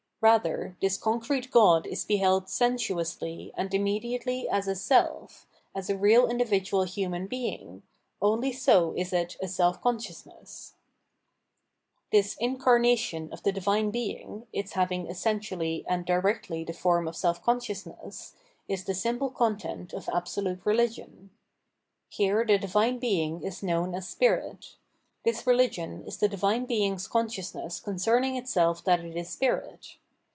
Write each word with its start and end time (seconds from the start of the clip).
Rather, 0.23 0.77
this 0.79 0.97
concrete 0.99 1.49
God 1.49 1.87
is 1.87 2.05
beheld 2.05 2.47
;sensuously 2.47 3.51
and 3.57 3.73
immediately 3.73 4.47
as 4.47 4.67
a 4.67 4.75
self, 4.75 5.47
as 5.73 5.89
a 5.89 5.97
real 5.97 6.27
indi 6.29 6.45
vidual 6.45 6.85
human 6.87 7.25
being; 7.25 7.81
only 8.21 8.51
so 8.53 8.93
is 8.95 9.13
it 9.13 9.35
a 9.41 9.47
seH 9.47 9.81
consciousness, 9.81 10.75
This 12.11 12.35
incarnation 12.39 13.33
of 13.33 13.41
the 13.41 13.51
Divine 13.51 13.89
Being, 13.89 14.45
its 14.53 14.73
having 14.73 15.07
essentially 15.07 15.83
and 15.87 16.05
directly 16.05 16.63
the 16.63 16.73
form 16.73 17.07
of 17.07 17.15
self 17.15 17.41
consciousness, 17.43 18.35
is 18.67 18.83
the 18.83 18.93
simple 18.93 19.31
content 19.31 19.91
of 19.91 20.07
Absolute 20.07 20.63
Religion. 20.67 21.31
Here 22.09 22.45
the 22.45 22.59
Divine 22.59 22.99
Being 22.99 23.41
is 23.41 23.63
known 23.63 23.95
as 23.95 24.07
spirit; 24.07 24.75
this 25.25 25.41
rehgion 25.41 26.05
is 26.07 26.17
the 26.17 26.29
Divine 26.29 26.65
Being's 26.65 27.07
consciousness 27.07 27.79
concerning 27.79 28.35
itself 28.35 28.83
that 28.83 28.99
it 29.03 29.17
is 29.17 29.27
Spirit. 29.27 29.95